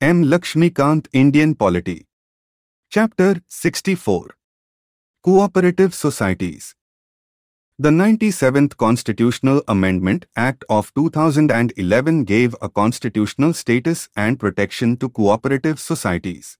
[0.00, 0.26] M.
[0.26, 2.06] Laxmikanth Indian Polity.
[2.88, 4.36] Chapter 64
[5.24, 6.76] Cooperative Societies
[7.80, 15.80] The 97th Constitutional Amendment Act of 2011 gave a constitutional status and protection to cooperative
[15.80, 16.56] societies.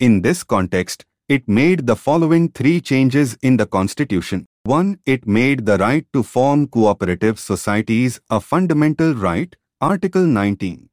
[0.00, 4.46] In this context, it made the following three changes in the Constitution.
[4.64, 4.98] 1.
[5.06, 10.87] It made the right to form cooperative societies a fundamental right, Article 19.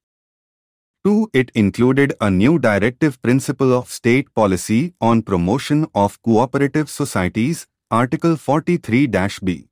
[1.06, 1.30] 2.
[1.34, 8.36] It included a new directive principle of state policy on promotion of cooperative societies, Article
[8.36, 9.68] 43-B.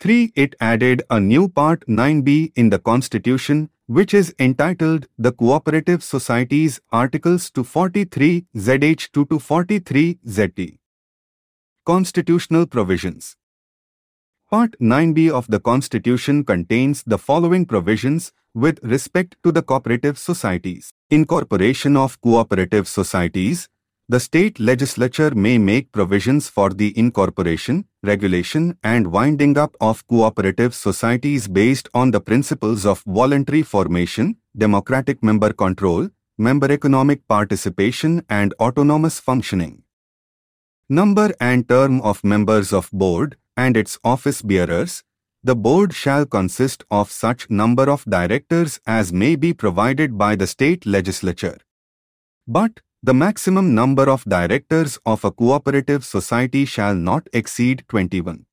[0.00, 0.32] 3.
[0.34, 6.80] It added a new Part 9b in the Constitution, which is entitled The Cooperative Societies
[6.90, 10.78] Articles 243 ZH 2 to 43 ZT.
[11.86, 13.36] Constitutional Provisions
[14.48, 20.92] Part 9b of the Constitution contains the following provisions with respect to the cooperative societies.
[21.10, 23.68] Incorporation of cooperative societies.
[24.08, 30.76] The state legislature may make provisions for the incorporation, regulation and winding up of cooperative
[30.76, 38.54] societies based on the principles of voluntary formation, democratic member control, member economic participation and
[38.60, 39.82] autonomous functioning.
[40.88, 45.02] Number and term of members of board and its office bearers.
[45.42, 50.46] The board shall consist of such number of directors as may be provided by the
[50.46, 51.58] state legislature.
[52.48, 58.46] But the maximum number of directors of a cooperative society shall not exceed 21.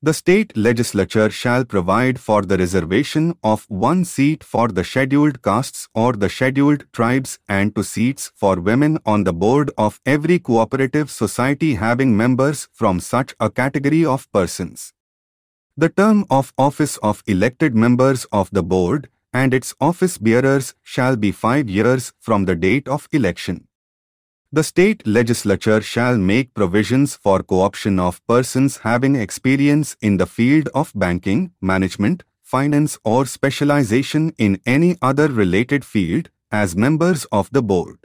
[0.00, 5.88] The state legislature shall provide for the reservation of one seat for the scheduled castes
[5.92, 11.10] or the scheduled tribes and two seats for women on the board of every cooperative
[11.10, 14.92] society having members from such a category of persons.
[15.76, 21.16] The term of office of elected members of the board and its office bearers shall
[21.16, 23.67] be five years from the date of election.
[24.50, 30.70] The state legislature shall make provisions for co-option of persons having experience in the field
[30.74, 37.60] of banking, management, finance or specialization in any other related field as members of the
[37.60, 37.98] board.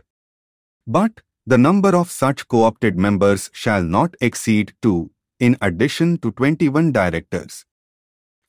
[0.86, 6.92] But the number of such co-opted members shall not exceed 2, in addition to 21
[6.92, 7.66] directors.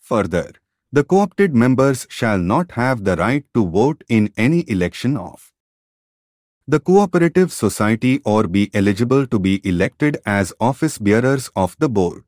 [0.01, 0.51] Further,
[0.91, 5.54] the co-opted members shall not have the right to vote in any election of
[6.67, 12.25] the cooperative society or be eligible to be elected as office bearers of the board.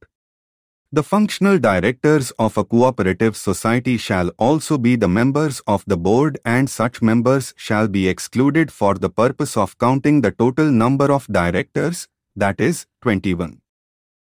[0.92, 6.38] The functional directors of a cooperative society shall also be the members of the board
[6.44, 11.26] and such members shall be excluded for the purpose of counting the total number of
[11.28, 13.62] directors, that is, 21.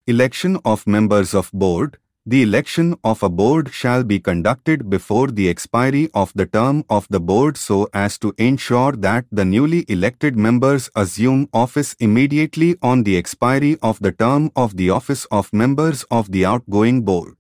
[0.07, 1.99] Election of members of board
[2.31, 7.07] the election of a board shall be conducted before the expiry of the term of
[7.09, 13.03] the board so as to ensure that the newly elected members assume office immediately on
[13.05, 17.35] the expiry of the term of the office of members of the outgoing board.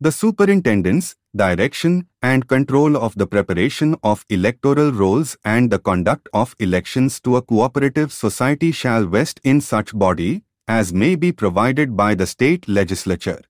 [0.00, 6.56] The superintendence, direction and control of the preparation of electoral rolls and the conduct of
[6.58, 12.16] elections to a cooperative society shall vest in such body as may be provided by
[12.16, 13.40] the state legislature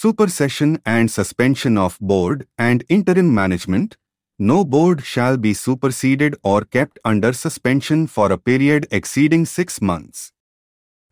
[0.00, 3.96] supersession and suspension of board and interim management,
[4.38, 10.30] no board shall be superseded or kept under suspension for a period exceeding six months.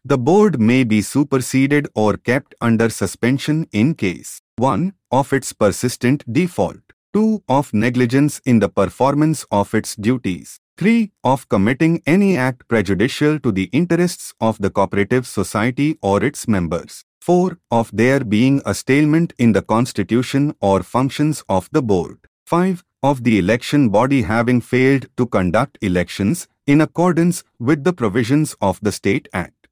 [0.05, 4.93] The board may be superseded or kept under suspension in case 1.
[5.11, 7.43] of its persistent default, 2.
[7.49, 11.11] of negligence in the performance of its duties, 3.
[11.25, 17.06] of committing any act prejudicial to the interests of the cooperative society or its members,
[17.27, 17.59] 4.
[17.73, 22.19] Of there being a stalemate in the constitution or functions of the board.
[22.45, 22.85] 5.
[23.03, 28.79] Of the election body having failed to conduct elections in accordance with the provisions of
[28.81, 29.67] the State Act.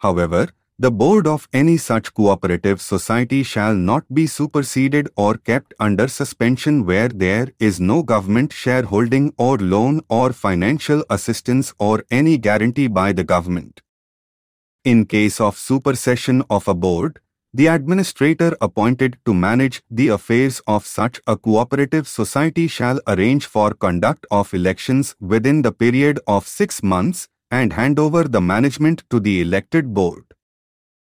[0.00, 0.48] However,
[0.78, 6.84] the board of any such cooperative society shall not be superseded or kept under suspension
[6.84, 13.12] where there is no government shareholding or loan or financial assistance or any guarantee by
[13.12, 13.80] the government.
[14.84, 17.20] In case of supersession of a board,
[17.54, 23.74] the administrator appointed to manage the affairs of such a cooperative society shall arrange for
[23.74, 29.20] conduct of elections within the period of six months and hand over the management to
[29.20, 30.24] the elected board.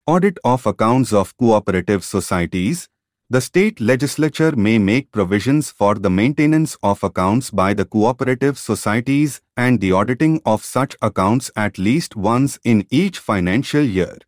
[0.04, 2.88] Audit of accounts of cooperative societies
[3.32, 9.40] the state legislature may make provisions for the maintenance of accounts by the cooperative societies
[9.56, 14.18] and the auditing of such accounts at least once in each financial year.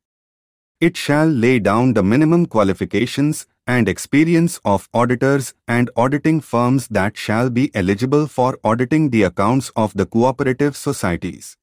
[0.81, 7.17] It shall lay down the minimum qualifications and experience of auditors and auditing firms that
[7.17, 11.57] shall be eligible for auditing the accounts of the cooperative societies.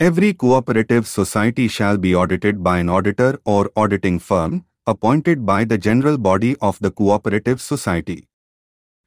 [0.00, 5.78] Every cooperative society shall be audited by an auditor or auditing firm appointed by the
[5.78, 8.28] general body of the cooperative society.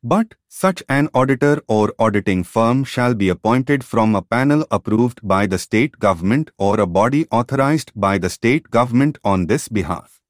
[0.04, 5.48] But such an auditor or auditing firm shall be appointed from a panel approved by
[5.48, 10.22] the state government or a body authorized by the state government on this behalf.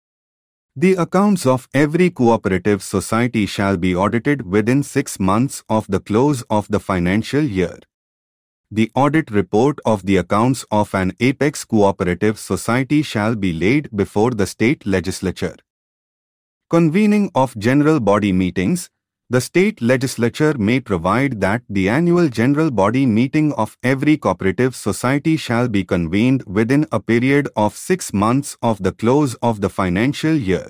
[0.78, 6.42] The accounts of every cooperative society shall be audited within six months of the close
[6.50, 7.80] of the financial year.
[8.76, 14.32] The audit report of the accounts of an apex cooperative society shall be laid before
[14.32, 15.56] the state legislature.
[16.70, 18.90] Convening of general body meetings,
[19.30, 25.38] the state legislature may provide that the annual general body meeting of every cooperative society
[25.38, 30.36] shall be convened within a period of six months of the close of the financial
[30.36, 30.70] year.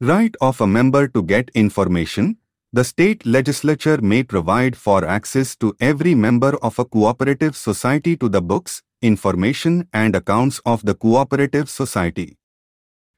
[0.00, 2.38] Right of a member to get information,
[2.74, 8.30] the state legislature may provide for access to every member of a cooperative society to
[8.30, 12.38] the books, information and accounts of the cooperative society.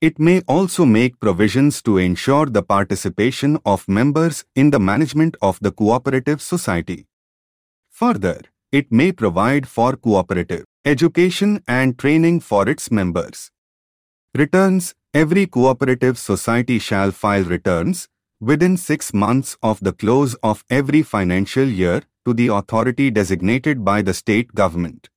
[0.00, 5.60] It may also make provisions to ensure the participation of members in the management of
[5.60, 7.06] the cooperative society.
[7.90, 8.40] Further,
[8.72, 13.52] it may provide for cooperative education and training for its members.
[14.34, 18.08] Returns Every cooperative society shall file returns
[18.44, 24.02] within six months of the close of every financial year to the authority designated by
[24.02, 25.08] the state government.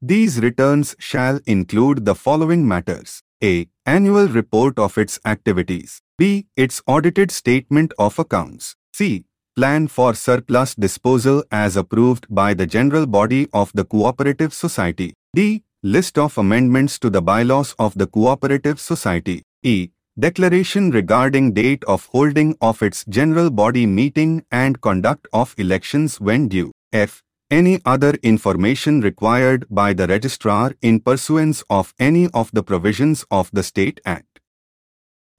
[0.00, 3.22] These returns shall include the following matters.
[3.42, 3.68] A.
[3.86, 6.02] Annual report of its activities.
[6.18, 6.46] B.
[6.56, 8.76] Its audited statement of accounts.
[8.92, 9.24] C.
[9.56, 15.14] Plan for surplus disposal as approved by the general body of the cooperative society.
[15.34, 15.62] D.
[15.82, 19.42] List of amendments to the bylaws of the cooperative society.
[19.62, 19.90] E.
[20.18, 26.48] Declaration regarding date of holding of its general body meeting and conduct of elections when
[26.48, 26.70] due.
[26.92, 33.24] F any other information required by the registrar in pursuance of any of the provisions
[33.30, 34.38] of the State Act.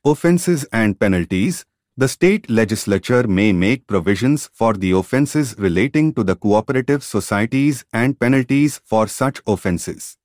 [0.03, 1.65] Offences and penalties
[1.95, 8.19] The state legislature may make provisions for the offences relating to the cooperative societies and
[8.19, 10.17] penalties for such offences.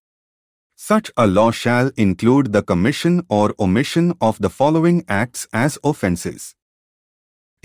[0.80, 6.54] Such a law shall include the commission or omission of the following acts as offences.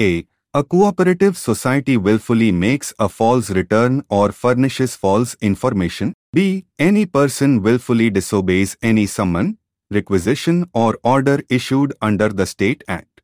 [0.01, 0.25] A.
[0.56, 6.13] A cooperative society willfully makes a false return or furnishes false information.
[6.33, 6.65] B.
[6.80, 9.60] Any person willfully disobeys any summon,
[9.92, 13.21] requisition or order issued under the State Act.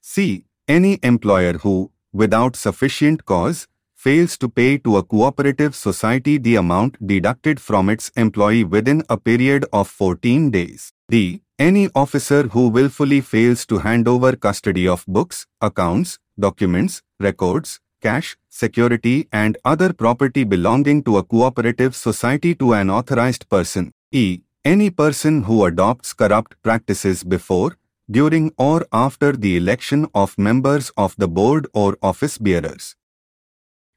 [0.00, 0.46] C.
[0.66, 3.68] Any employer who, without sufficient cause,
[4.04, 9.16] fails to pay to a cooperative society the amount deducted from its employee within a
[9.18, 10.90] period of 14 days.
[11.10, 11.42] D.
[11.58, 18.38] Any officer who willfully fails to hand over custody of books, accounts, documents, records, cash,
[18.48, 23.92] security and other property belonging to a cooperative society to an authorized person.
[24.12, 24.40] E.
[24.64, 27.76] Any person who adopts corrupt practices before,
[28.10, 32.96] during or after the election of members of the board or office bearers.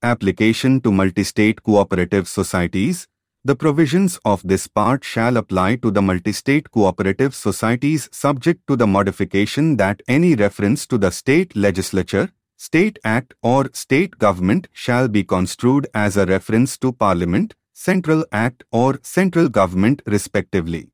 [0.04, 3.08] Application to multi-state cooperative societies
[3.46, 8.88] the provisions of this part shall apply to the multi-state cooperative societies subject to the
[8.88, 15.26] modification that any reference to the state legislature, state act or state government shall be
[15.26, 20.90] construed as a reference to parliament, central act or central government respectively.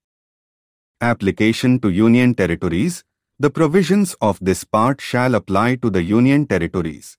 [1.02, 3.04] Application to union territories
[3.40, 7.16] The provisions of this part shall apply to the union territories.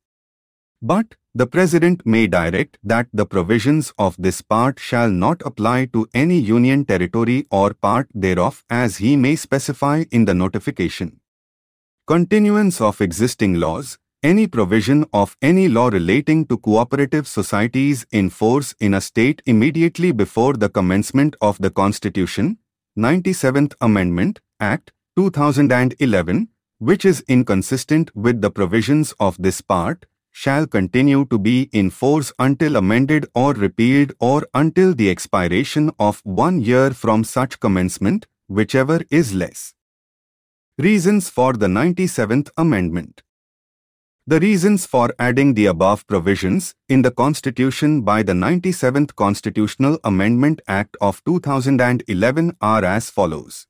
[0.82, 6.08] But the President may direct that the provisions of this part shall not apply to
[6.14, 11.20] any union territory or part thereof as he may specify in the notification.
[12.06, 18.74] Continuance of existing laws any provision of any law relating to cooperative societies in force
[18.78, 22.58] in a state immediately before the commencement of the Constitution,
[22.98, 31.24] 97th Amendment, Act, 2011, which is inconsistent with the provisions of this part, shall continue
[31.26, 36.90] to be in force until amended or repealed or until the expiration of one year
[36.90, 39.74] from such commencement, whichever is less.
[40.78, 43.22] Reasons for the 97th Amendment
[44.26, 50.62] The reasons for adding the above provisions in the Constitution by the 97th Constitutional Amendment
[50.68, 53.66] Act of 2011 are as follows.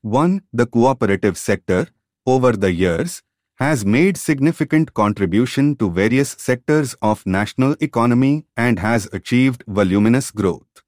[0.00, 0.42] 1.
[0.52, 1.86] The cooperative sector,
[2.26, 3.22] over the years,
[3.62, 10.82] has made significant contribution to various sectors of national economy and has achieved voluminous growth.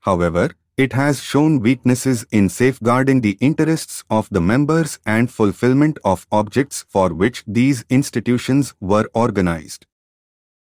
[0.00, 6.26] However, it has shown weaknesses in safeguarding the interests of the members and fulfillment of
[6.30, 9.86] objects for which these institutions were organized.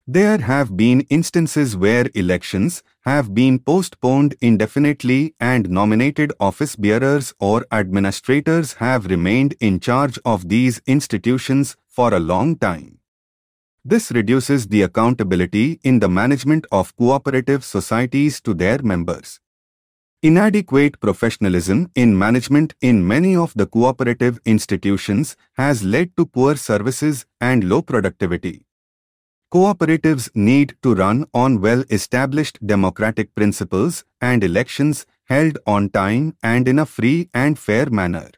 [0.07, 7.65] There have been instances where elections have been postponed indefinitely and nominated office bearers or
[7.73, 12.99] administrators have remained in charge of these institutions for a long time.
[13.83, 19.41] This reduces the accountability in the management of cooperative societies to their members.
[20.23, 27.25] Inadequate professionalism in management in many of the cooperative institutions has led to poor services
[27.41, 28.67] and low productivity.
[29.55, 36.81] Cooperatives need to run on well-established democratic principles and elections held on time and in
[36.81, 38.31] a free and fair manner.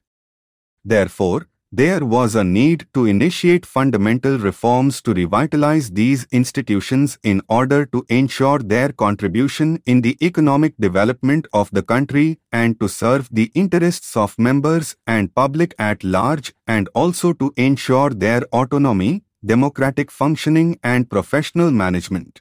[0.85, 7.87] Therefore, there was a need to initiate fundamental reforms to revitalize these institutions in order
[7.87, 13.51] to ensure their contribution in the economic development of the country and to serve the
[13.55, 20.79] interests of members and public at large and also to ensure their autonomy democratic functioning
[20.83, 22.41] and professional management.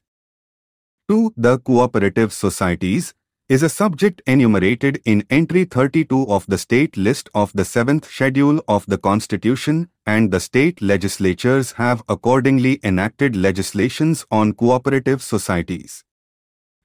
[1.08, 1.34] 2.
[1.38, 3.14] The cooperative societies
[3.48, 8.60] is a subject enumerated in entry 32 of the state list of the 7th schedule
[8.68, 16.04] of the constitution and the state legislatures have accordingly enacted legislations on cooperative societies.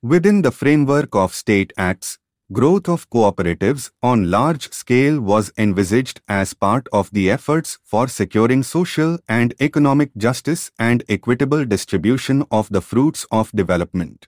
[0.03, 2.19] Within the framework of state acts,
[2.53, 8.65] Growth of cooperatives on large scale was envisaged as part of the efforts for securing
[8.65, 14.27] social and economic justice and equitable distribution of the fruits of development.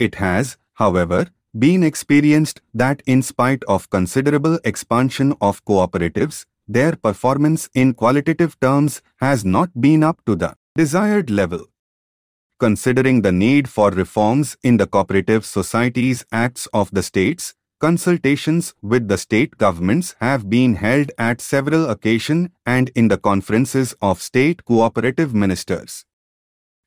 [0.00, 7.70] It has, however, been experienced that in spite of considerable expansion of cooperatives, their performance
[7.72, 11.66] in qualitative terms has not been up to the desired level
[12.58, 19.08] considering the need for reforms in the Cooperative Societies Acts of the states, consultations with
[19.08, 24.64] the state governments have been held at several occasions and in the conferences of state
[24.64, 26.04] cooperative ministers.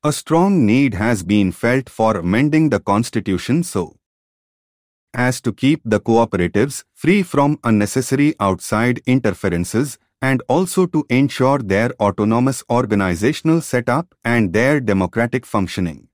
[0.04, 3.96] A strong need has been felt for amending the constitution so
[5.14, 11.90] as to keep the cooperatives free from unnecessary outside interferences and also to ensure their
[12.00, 16.08] autonomous organizational setup and their democratic functioning.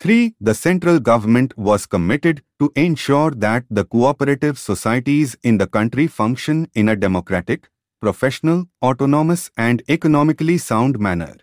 [0.00, 0.34] 3.
[0.40, 6.68] The central government was committed to ensure that the cooperative societies in the country function
[6.74, 7.68] in a democratic,
[8.00, 11.36] professional, autonomous and economically sound manner.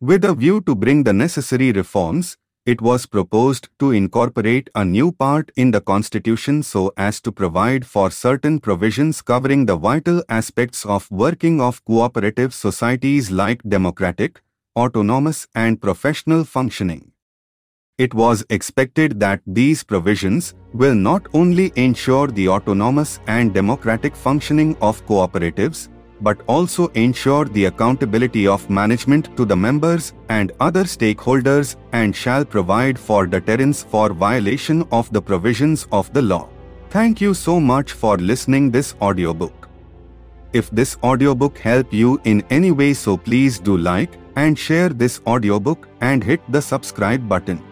[0.00, 5.12] With a view to bring the necessary reforms, it was proposed to incorporate a new
[5.12, 10.84] part in the Constitution so as to provide for certain provisions covering the vital aspects
[10.84, 14.42] of working of cooperative societies like democratic,
[14.76, 17.12] autonomous and professional functioning.
[17.98, 24.76] It was expected that these provisions will not only ensure the autonomous and democratic functioning
[24.82, 25.88] of cooperatives,
[26.20, 32.44] but also ensure the accountability of management to the members and other stakeholders and shall
[32.44, 36.48] provide for deterrence for violation of the provisions of the law.
[36.90, 39.68] Thank you so much for listening this audiobook.
[40.52, 45.20] If this audiobook help you in any way so please do like and share this
[45.26, 47.62] audiobook and hit the subscribe button.